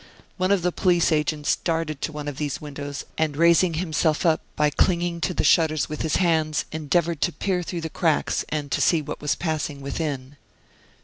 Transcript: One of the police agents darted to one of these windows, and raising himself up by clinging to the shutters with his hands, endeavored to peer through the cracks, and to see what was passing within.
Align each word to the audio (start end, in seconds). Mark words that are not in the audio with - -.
One 0.37 0.49
of 0.51 0.63
the 0.63 0.71
police 0.71 1.11
agents 1.11 1.57
darted 1.57 2.01
to 2.01 2.11
one 2.11 2.27
of 2.27 2.37
these 2.37 2.59
windows, 2.59 3.05
and 3.19 3.37
raising 3.37 3.75
himself 3.75 4.25
up 4.25 4.41
by 4.55 4.71
clinging 4.71 5.21
to 5.21 5.33
the 5.35 5.43
shutters 5.43 5.89
with 5.89 6.01
his 6.01 6.15
hands, 6.15 6.65
endeavored 6.71 7.21
to 7.21 7.31
peer 7.31 7.61
through 7.61 7.81
the 7.81 7.89
cracks, 7.91 8.43
and 8.49 8.71
to 8.71 8.81
see 8.81 9.03
what 9.03 9.21
was 9.21 9.35
passing 9.35 9.79
within. 9.79 10.37